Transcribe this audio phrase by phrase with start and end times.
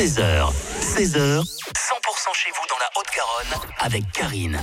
[0.00, 1.44] 13h, 16h, 100%
[2.32, 4.58] chez vous dans la Haute-Garonne avec Karine.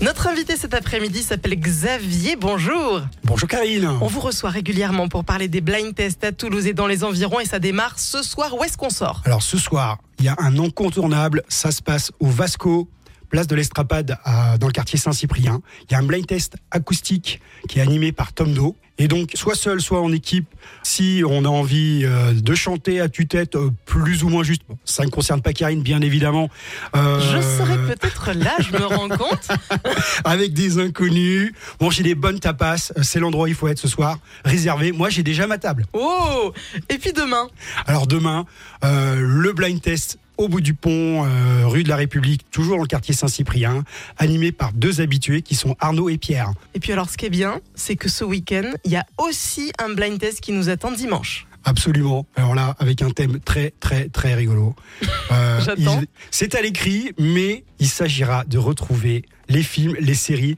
[0.00, 2.36] Notre invité cet après-midi s'appelle Xavier.
[2.36, 3.00] Bonjour.
[3.24, 3.88] Bonjour Karine.
[4.00, 7.40] On vous reçoit régulièrement pour parler des blind tests à Toulouse et dans les environs
[7.40, 8.54] et ça démarre ce soir.
[8.56, 9.22] Où est-ce qu'on sort?
[9.24, 11.42] Alors ce soir, il y a un incontournable.
[11.48, 12.88] Ça se passe au Vasco,
[13.36, 14.16] place de l'Estrapade
[14.58, 15.60] dans le quartier Saint-Cyprien.
[15.82, 18.74] Il y a un blind test acoustique qui est animé par Tom Do.
[18.96, 20.46] Et donc, soit seul, soit en équipe,
[20.82, 24.62] si on a envie euh, de chanter à tue-tête, euh, plus ou moins juste.
[24.66, 26.48] Bon, ça ne concerne pas Karine, bien évidemment.
[26.96, 29.48] Euh, Je serai peut-être là, je me rends compte.
[30.24, 31.52] avec des inconnus.
[31.78, 32.90] Bon, j'ai des bonnes tapas.
[33.02, 34.18] C'est l'endroit où il faut être ce soir.
[34.46, 34.92] Réservé.
[34.92, 35.84] Moi, j'ai déjà ma table.
[35.92, 36.54] Oh
[36.88, 37.48] Et puis demain?
[37.86, 38.46] Alors demain,
[38.82, 42.88] le blind test au bout du pont, euh, rue de la République, toujours dans le
[42.88, 43.84] quartier Saint-Cyprien,
[44.18, 46.52] animé par deux habitués qui sont Arnaud et Pierre.
[46.74, 49.72] Et puis alors ce qui est bien, c'est que ce week-end, il y a aussi
[49.78, 51.46] un blind test qui nous attend dimanche.
[51.64, 52.26] Absolument.
[52.36, 54.74] Alors là, avec un thème très, très, très rigolo.
[55.32, 56.02] Euh, J'attends.
[56.30, 60.56] C'est à l'écrit, mais il s'agira de retrouver les films, les séries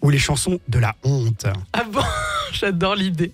[0.00, 1.44] ou les chansons de la honte.
[1.74, 2.00] Ah bon?
[2.52, 3.32] J'adore l'idée.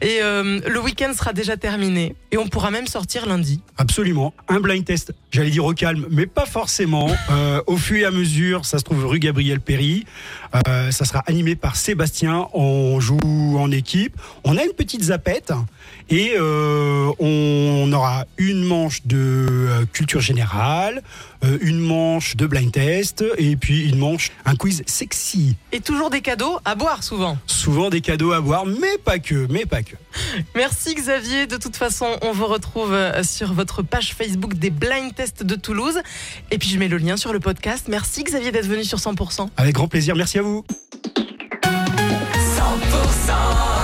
[0.00, 3.60] Et euh, le week-end sera déjà terminé et on pourra même sortir lundi.
[3.78, 4.34] Absolument.
[4.48, 7.10] Un blind test, j'allais dire au calme, mais pas forcément.
[7.30, 10.04] Euh, au fur et à mesure, ça se trouve rue Gabriel Péry.
[10.68, 12.48] Euh, ça sera animé par Sébastien.
[12.52, 14.16] On joue en équipe.
[14.44, 15.52] On a une petite zapette
[16.10, 21.02] et on aura une manche de culture générale,
[21.60, 25.56] une manche de blind test et puis une manche, un quiz sexy.
[25.72, 27.38] Et toujours des cadeaux à boire souvent.
[27.46, 29.83] Souvent des cadeaux à boire, mais pas que, mais pas que.
[30.54, 31.46] Merci Xavier.
[31.46, 35.54] De toute façon, on vous retrouve euh, sur votre page Facebook des blind tests de
[35.54, 36.00] Toulouse.
[36.50, 37.86] Et puis je mets le lien sur le podcast.
[37.88, 39.48] Merci Xavier d'être venu sur 100%.
[39.56, 40.16] Avec grand plaisir.
[40.16, 40.64] Merci à vous.
[41.64, 43.83] 100%